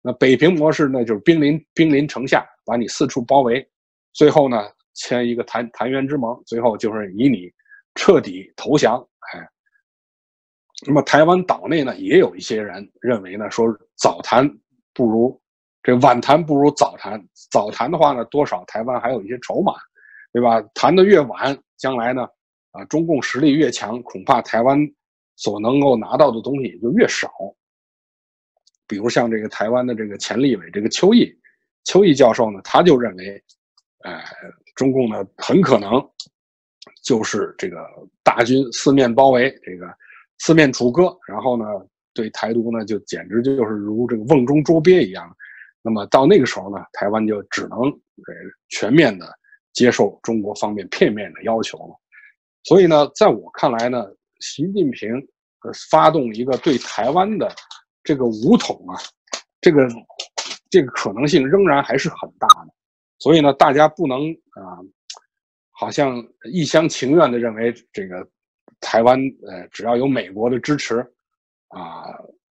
[0.00, 3.68] 那北平模式那就是兵临兵临城下，把你四处包围，
[4.14, 7.52] 最后呢签一个谈谈冤之盟，最后就是以你
[7.94, 9.06] 彻底投降。
[9.32, 9.48] 哎，
[10.86, 14.48] 那么台湾岛内呢也有一些人认为呢，说早谈
[14.94, 15.38] 不如。
[15.82, 19.74] 这晚谈不如早谈，早谈的话呢，多少台湾还有一些筹码，
[20.32, 20.62] 对吧？
[20.72, 22.26] 谈的越晚，将来呢，
[22.70, 24.78] 啊，中共实力越强，恐怕台湾
[25.36, 27.30] 所能够拿到的东西也就越少。
[28.86, 31.30] 比如像这个台湾的这个前立委这个邱毅，
[31.84, 33.44] 邱毅教授呢，他就认为，
[34.04, 34.24] 哎，
[34.74, 35.90] 中共呢很可能
[37.02, 37.78] 就是这个
[38.22, 39.86] 大军四面包围，这个
[40.38, 41.64] 四面楚歌，然后呢，
[42.12, 45.34] 对台独呢就简直就是如这个瓮中捉鳖一样。
[45.80, 48.34] 那么到那个时候呢，台湾就只能呃
[48.68, 49.26] 全面的
[49.72, 51.94] 接受中国方面片面的要求了。
[52.62, 54.06] 所以呢，在我看来呢，
[54.40, 55.10] 习近平
[55.90, 57.50] 发动一个对台湾的
[58.02, 59.00] 这个武统啊，
[59.62, 59.88] 这个
[60.68, 62.74] 这个可能性仍然还是很大的。
[63.18, 64.78] 所以呢，大家不能啊，
[65.70, 66.22] 好像
[66.52, 68.26] 一厢情愿的认为这个
[68.80, 70.98] 台湾呃，只要有美国的支持
[71.68, 72.04] 啊，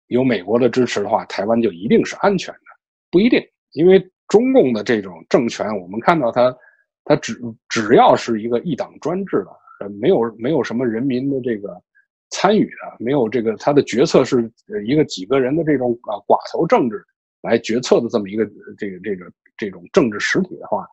[0.08, 2.62] 有美国的支持的话，台湾就一定是安全的，
[3.10, 3.43] 不一定，
[3.74, 6.56] 因为中共的这种政权，我们看到它，
[7.04, 11.82] 它只只要是一个一党专制的，呃，没有没有什么人民的这个
[12.30, 14.50] 参与的，没有这个他的决策是
[14.86, 17.04] 一个几个人的这种啊寡头政治
[17.41, 18.45] 来决策的这么一个
[18.77, 20.88] 这个这个这种政治实体的话，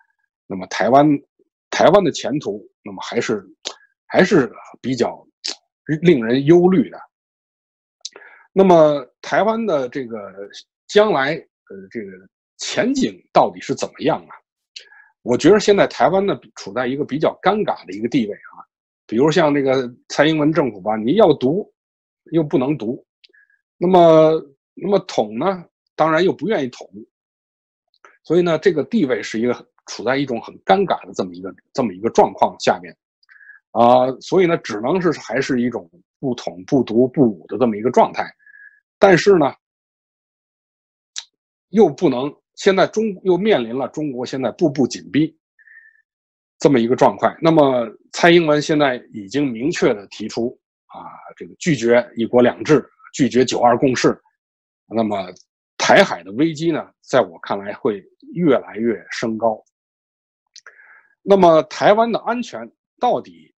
[0.46, 1.06] 那么台湾
[1.70, 3.46] 台湾的前途，那么还是
[4.06, 5.26] 还是比较
[6.02, 6.98] 令人忧虑的。
[8.52, 10.32] 那么台湾的这个
[10.86, 12.12] 将来呃这个。
[12.60, 14.34] 前景到底是怎么样啊？
[15.22, 18.66] 我觉得现在台湾呢处在一个比较尴尬的一个地位啊。
[19.06, 21.72] 比如像那个蔡英文政府吧，你要独
[22.32, 23.06] 又不能独，
[23.76, 24.32] 那么
[24.74, 25.64] 那么统呢，
[25.98, 26.88] 当然又不愿意统，
[28.22, 32.96] 所以呢，这个地位是一个处在一种很尴尬的这么一个这么一个状况下面
[33.72, 34.06] 啊。
[34.20, 38.24] 所以呢，只能是还是一种不统不独不武的这么一个状态，
[38.98, 39.52] 但是呢，
[41.70, 42.32] 又不能。
[42.54, 45.32] 现在中又面临了中国现在步步紧逼
[46.58, 51.06] 这么一个状况，那么蔡英文现在已经明确的提出啊，
[51.36, 52.84] 这个拒绝一国两制，
[53.14, 54.20] 拒绝九二共识，
[54.88, 55.32] 那么
[55.88, 59.64] 台海的危机呢，在我看来会越来越升高。
[61.22, 62.70] 那么台湾的安全
[63.00, 63.54] 到底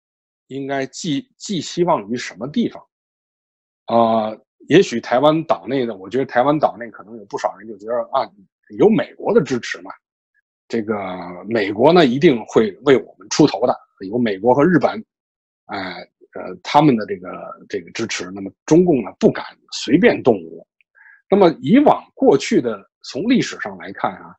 [0.46, 2.86] 应该寄寄希望于什么地方？
[3.86, 4.38] 啊，
[4.68, 8.30] 也许台湾岛内的，我觉得台湾岛内可能有不少人就觉得啊。
[8.78, 9.90] 有美国的支持嘛？
[10.68, 10.96] 这个
[11.48, 13.76] 美国呢一定会为我们出头的。
[14.08, 15.04] 有美国和日本，
[15.66, 17.32] 哎，呃，他们的这个
[17.68, 20.64] 这个支持，那么中共呢不敢随便动武。
[21.30, 24.36] 那么以往过去的从历史上来看啊，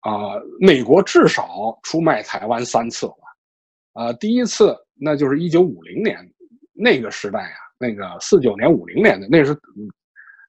[0.00, 0.12] 啊，
[0.60, 3.14] 美国至少出卖台湾三次了。
[3.92, 6.18] 啊，第一次那就是一九五零年
[6.72, 9.58] 那个时代啊，那个四九年五零年的那是。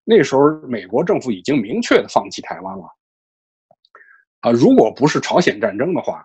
[0.08, 2.84] 那时候，美国政府已经明确的放弃台湾了。
[4.42, 6.24] 啊，如果不是朝鲜战争的话，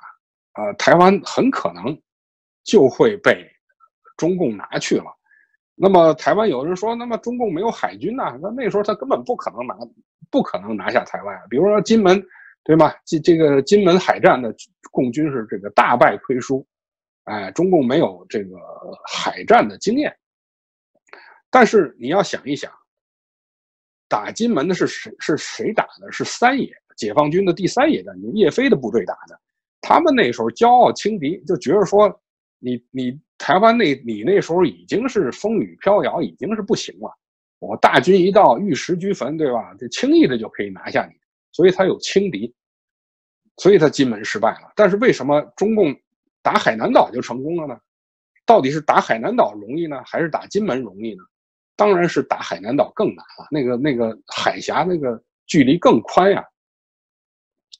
[0.53, 1.99] 啊，台湾很可能
[2.63, 3.51] 就会被
[4.19, 5.05] 中共拿去了。
[5.83, 8.39] 那么，台湾有人说，那么中共没有海军呐？
[8.43, 9.75] 那那时候他根本不可能拿，
[10.31, 11.35] 不可能拿下台湾。
[11.49, 12.23] 比如说金门，
[12.65, 12.93] 对吗？
[13.07, 14.55] 这这个金门海战的
[14.91, 16.67] 共军是这个大败亏输，
[17.25, 18.59] 哎，中共没有这个
[19.11, 20.15] 海战的经验。
[21.51, 22.71] 但是你要想一想。
[24.07, 25.15] 打金门的是谁？
[25.21, 26.11] 是谁打的？
[26.11, 29.41] 是三野解放军的第三野战军叶飞的部队打的。
[29.81, 32.21] 他们那时候骄傲轻敌，就觉得说，
[32.59, 37.11] 你你台湾那，你那时候已经是风雨飘摇，已经是不行了。
[37.59, 39.75] 我大军一到，玉石俱焚，对吧？
[39.79, 41.15] 这轻易的就可以拿下你。
[41.53, 42.55] 所以他有轻敌，
[43.57, 44.71] 所以他金门失败了。
[44.77, 45.99] 但是为什么中共
[46.43, 47.81] 打海南岛就成功了呢？
[48.45, 51.23] 到底是打海南岛容易呢，还是打金门容易呢？
[51.77, 56.41] 当然是打海南岛更难了，那个那个海峡那个距离更宽呀，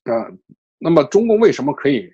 [0.05, 0.13] 啊，
[0.79, 2.11] 那么中共为什么可以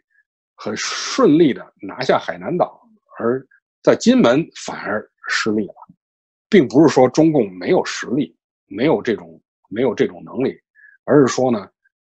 [0.57, 2.86] 很顺利的拿下海南岛，
[3.19, 3.45] 而
[3.83, 5.75] 在金门反而失利了，
[6.49, 10.59] 并不是说中共没有实力，没有这种没有这种能力，
[11.05, 11.69] 而是说呢，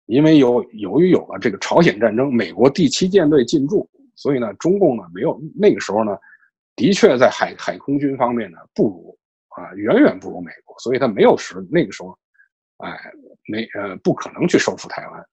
[0.06, 6.18] 因为有由于有了这个朝鲜战争，美国第七舰队进驻，所以呢，中共呢没有那个时候呢，
[6.76, 9.18] 的确在海海空军方面呢不如。
[9.56, 12.18] 啊，远远不如美国，所以他没有实那个时候，
[12.78, 13.00] 哎，
[13.46, 15.24] 没呃，不可能去收复台湾。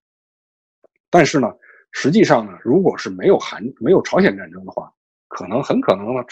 [1.09, 1.51] 但是呢，
[1.93, 4.93] 实际上呢，如果是没有韩没有朝鲜战争的话，
[5.31, 6.23] 可能很可能呢，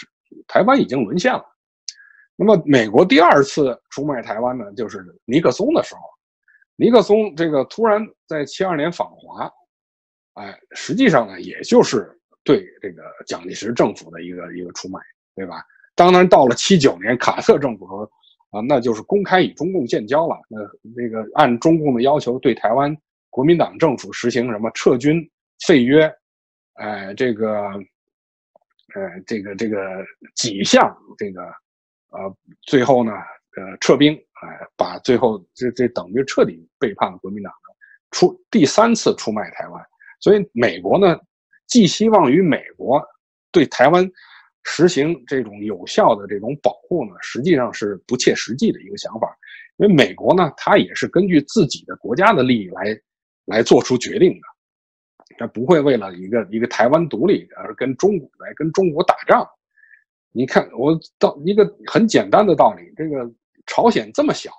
[0.47, 1.43] 台湾已经沦陷了。
[2.35, 6.01] 那么，美国第二次出卖台湾呢，就是尼克松的时候，
[6.75, 9.51] 尼克松这个突然在七二年访华，
[10.35, 14.99] 哎，实际上呢，也就是对这个蒋介石政府的一个一个出卖，
[15.35, 15.63] 对吧？
[15.95, 18.09] 当然，到了七九年，卡特政府和
[18.51, 20.37] 啊，那就是公开与中共建交了。
[20.47, 20.59] 那
[20.95, 22.95] 那个按中共的要求，对台湾
[23.29, 25.29] 国民党政府实行什么撤军、
[25.67, 26.09] 废约，
[26.75, 27.69] 哎，这个，
[28.95, 30.03] 呃，这个这个
[30.35, 31.41] 几项，这个，
[32.09, 37.75] 呃，最后呢，呃，撤兵，哎，把最后这这等于彻底背叛了国民党的，
[38.11, 39.83] 出第三次出卖台湾。
[40.19, 41.19] 所以美国呢，
[41.67, 43.01] 寄希望于美国
[43.51, 44.09] 对台湾。
[44.65, 49.35] 实行这种有效的这种保护呢，实际上是不切实际的一个想法，
[49.77, 52.99] 因为美国呢，它也是根据自己的国家的利益来
[53.45, 54.41] 来做出决定的，
[55.39, 59.49] 他不会为了一个一个台湾独立而跟中国来跟中国打仗。
[60.31, 63.25] 你看，我到一个很简单的道理，这个
[63.65, 64.51] 朝鲜这么小，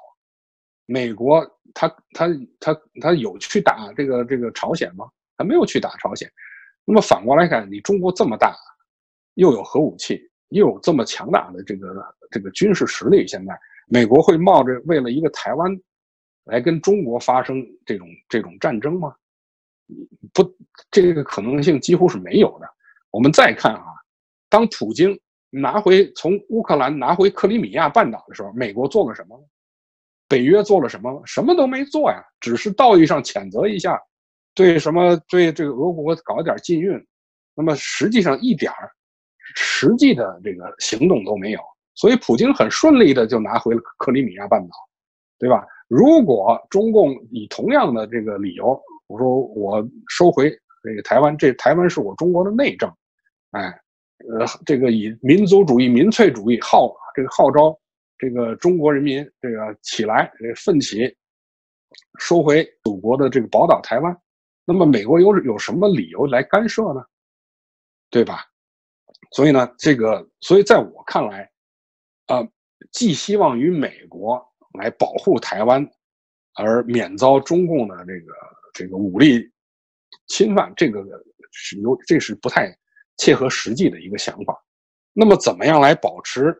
[0.87, 2.26] 美国他他
[2.59, 5.05] 他他有去打这个这个朝鲜吗？
[5.37, 6.28] 他没有去打朝鲜。
[6.87, 8.57] 那么反过来看，你中国这么大，
[9.35, 10.18] 又有核武器，
[10.49, 13.55] 又有这么强大的这个这个军事实力，现在
[13.87, 15.70] 美国会冒着为了一个台湾
[16.45, 19.14] 来跟中国发生这种这种战争吗？
[20.32, 20.43] 不，
[20.91, 22.66] 这个可能性几乎是没有的。
[23.11, 23.84] 我们再看啊，
[24.49, 25.18] 当普京
[25.51, 29.36] 拿回从乌克兰拿回克里米亚半岛的时候，美国做了什么？
[30.28, 31.20] 北约做了什么？
[31.26, 34.01] 什么都没做呀，只是道义上谴责一下，
[34.55, 37.05] 对什么对这个俄国搞点禁运，
[37.55, 38.91] 那么实际上一点儿
[39.57, 41.61] 实际的这个行动都没有。
[41.97, 44.74] 所以普京很顺利的就拿回了克里米亚半岛，
[45.38, 45.66] 对吧？
[45.88, 48.80] 如果中共以同样的这个理由，
[49.11, 50.48] 我说我收回
[50.84, 52.88] 这个台湾，这台湾是我中国的内政，
[53.50, 53.62] 哎，
[54.38, 57.76] 呃，这个以民族主义、民粹主义号这个号召。
[58.22, 61.16] 这个中国人民，这个起来，这个奋起，
[62.18, 64.14] 收回祖国的这个宝岛台湾，
[64.66, 67.02] 那么美国有有什么理由来干涉呢？
[68.11, 68.44] 对吧？
[69.32, 71.50] 所以呢，这个，所以在我看来，
[72.26, 72.46] 啊，
[72.92, 74.38] 寄希望于美国
[74.78, 75.82] 来保护台湾，
[76.56, 78.34] 而免遭中共的这个
[78.73, 79.51] 这个武力
[80.27, 81.05] 侵犯，这个
[81.53, 82.77] 是有这是不太
[83.16, 84.57] 切合实际的一个想法。
[85.12, 86.57] 那么，怎么样来保持？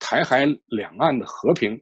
[0.00, 1.80] 台海两岸的和平，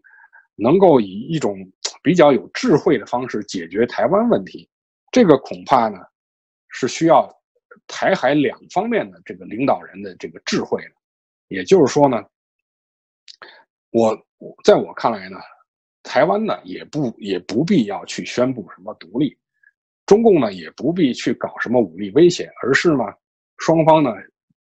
[0.55, 1.59] 能够以一种
[2.03, 4.69] 比较有智慧的方式解决台湾问题，
[5.11, 5.99] 这个恐怕呢
[6.69, 7.29] 是需要
[7.89, 10.93] 台海两方面的这个领导人的这个智慧的。
[11.49, 12.25] 也就是说呢，
[13.91, 14.17] 我
[14.63, 15.39] 在我看来呢，
[16.05, 19.37] 台湾呢也不也不必要去宣布什么独立，
[20.13, 23.05] 中共呢也不必去搞什么武力威胁，而是呢
[23.57, 24.11] 双方呢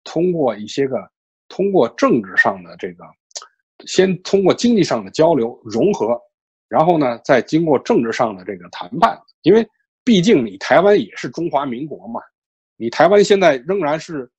[0.04, 0.96] 通过一些个
[1.48, 3.04] 通过政治上的这个。
[3.86, 6.14] 先通过经济上的交流融合，
[6.68, 9.18] 然后呢，再经过政治上的这个谈判。
[9.40, 9.66] 因为
[10.04, 12.20] 毕竟你台湾也是中华民国嘛，
[12.76, 14.30] 你台湾现在仍然是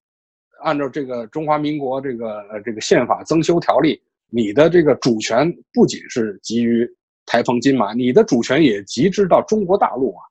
[0.64, 4.00] 按照这个中华民国这个呃这个宪法增修条例，
[4.30, 6.88] 你的这个主权不仅是基于
[7.26, 10.22] 台澎金马，你的主权也集之到中国大陆啊，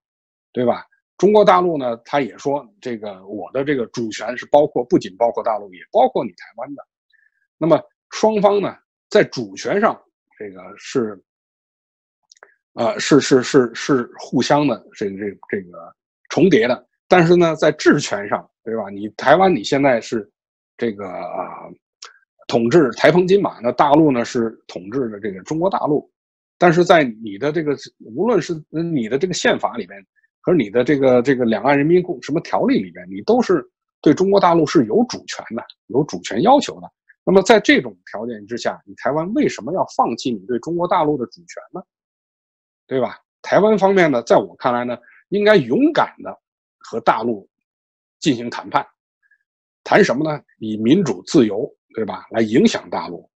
[0.52, 0.84] 对吧？
[1.16, 6.82] 中国大陆呢，他也说这个我的这个主权是包括不仅包括大陆，也包括你台湾的。
[7.58, 7.78] 那么
[8.10, 8.74] 双方呢？
[9.10, 10.00] 在主权上，
[10.38, 11.20] 这个是，
[12.74, 15.94] 呃，是是是是互相的这个这这个
[16.30, 16.86] 重叠的。
[17.06, 18.88] 但是呢，在治权上，对吧？
[18.88, 20.30] 你台湾你现在是
[20.78, 21.68] 这个啊
[22.46, 26.10] 统治台澎金马，那大陆呢是统治的这个中国大陆。
[26.56, 29.98] 但是在你的这个无论是你的这个宪法里面
[30.44, 33.64] 边，和你的这个这个两岸人民共什么条例里边，你都是
[34.00, 36.90] 对中国大陆是有主权的，有主权要求的。
[37.24, 41.82] 那么在这种条件之下，你台湾为什么要放弃你对中国大陆的主权呢？
[42.86, 43.18] 对吧？
[43.42, 46.36] 台湾方面呢，在我看来呢，应该勇敢的
[46.78, 47.48] 和大陆
[48.18, 48.84] 进行谈判，
[49.84, 50.42] 谈什么呢？
[50.58, 52.26] 以民主自由，对吧？
[52.30, 53.30] 来影响大陆。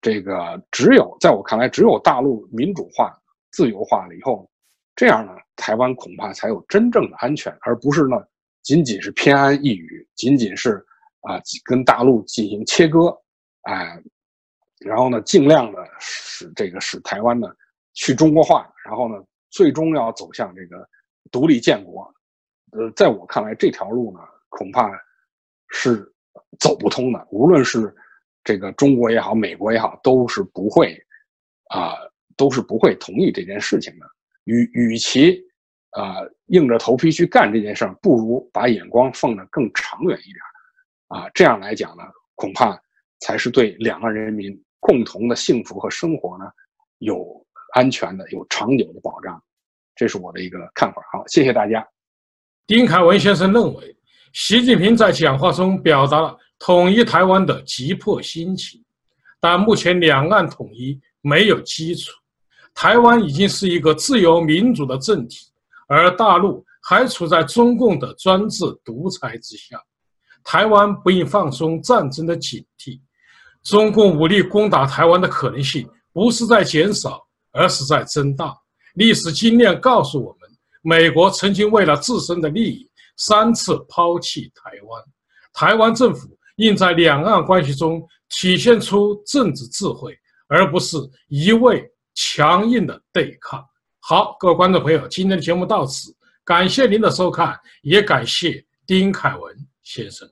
[0.00, 3.16] 这个只有在我看来，只有大陆民主化、
[3.50, 4.50] 自由化了以后，
[4.96, 8.16] 这样呢，台湾恐怕才有真正的安全，而不是呢，
[8.62, 10.84] 仅仅是偏安一隅，仅仅是
[11.22, 13.16] 啊，跟大陆进行切割。
[13.62, 14.00] 哎，
[14.80, 17.48] 然后呢，尽量的使这个使台湾呢
[17.94, 20.88] 去中国化，然后呢，最终要走向这个
[21.32, 22.02] 独立建国。
[22.72, 24.90] 呃，在我看来，这条路呢，恐怕
[25.68, 26.12] 是
[26.60, 27.26] 走不通的。
[27.30, 27.94] 无论是
[28.44, 30.96] 这个中国也好，美国也好，都是不会
[31.70, 31.94] 啊，
[32.36, 34.06] 都是不会同意这件事情的。
[34.44, 35.42] 与与其
[35.90, 36.16] 啊
[36.46, 40.38] 硬着头皮去干这件事儿，不如把眼光放得更长远一点
[41.08, 41.28] 啊。
[41.34, 42.02] 这样来讲呢，
[42.34, 42.78] 恐怕。
[43.20, 46.44] 才是对两岸人民共同的幸福和生活呢，
[46.98, 47.24] 有
[47.72, 49.42] 安全的、有长久的保障，
[49.94, 51.00] 这是我的一个看法。
[51.10, 51.86] 好，谢谢大家。
[52.66, 53.96] 丁凯文先生认为，
[54.34, 58.84] 习近平在讲话中表达了统一台湾的急迫心情，
[59.40, 62.12] 但目前两岸统一没有基础，
[62.74, 65.46] 台湾已经是一个自由民主的政体，
[65.86, 69.80] 而大陆还处在中共的专制独裁之下，
[70.42, 73.00] 台湾不应放松战争的警惕。
[73.62, 78.54] 中共武力攻打台湾的可能性不是在减少，而是在增大。
[78.94, 80.50] 历史经验告诉我们，
[80.82, 85.02] 美国曾经为了自身的利益三次抛弃台湾。
[85.54, 90.14] 台湾政府应在两岸关系中体现出政治智慧，
[90.48, 90.98] 而不是
[91.28, 93.64] 一味强硬的对抗。
[94.00, 100.28] 好，各位观众朋友，今天的节目到此，感谢您的收看，也感谢丁凯文先生。